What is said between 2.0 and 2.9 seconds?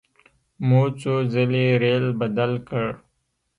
بدل کړ.